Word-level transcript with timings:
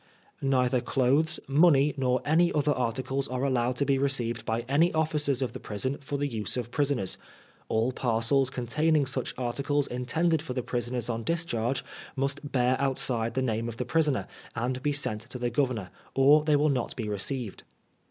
Neither 0.41 0.81
clothes, 0.81 1.39
money, 1.47 1.93
nor 1.95 2.23
any 2.25 2.51
other 2.53 2.71
articles, 2.73 3.27
are 3.27 3.43
allowed 3.43 3.75
to 3.75 3.85
be 3.85 3.99
received 3.99 4.45
by 4.45 4.61
any 4.61 4.91
Officers 4.95 5.43
of 5.43 5.53
the 5.53 5.59
Prison 5.59 5.99
for 6.01 6.17
the 6.17 6.25
use 6.27 6.57
of 6.57 6.71
Prisoners; 6.71 7.19
all 7.69 7.91
parcels 7.91 8.49
containing 8.49 9.05
such 9.05 9.35
articles 9.37 9.85
intended 9.85 10.41
for 10.41 10.59
Prisoners 10.59 11.07
on 11.07 11.23
discharge 11.23 11.83
must 12.15 12.51
b^ 12.51 12.79
outside 12.79 13.35
the 13.35 13.43
name 13.43 13.69
of 13.69 13.77
the 13.77 13.85
Prisoner, 13.85 14.25
and 14.55 14.81
be 14.81 14.91
sent 14.91 15.21
to 15.29 15.37
the 15.37 15.51
Governor, 15.51 15.91
or 16.15 16.43
they 16.43 16.55
will 16.55 16.69
not 16.69 16.95
be 16.95 17.07
re 17.07 17.17
ceived. 17.17 17.59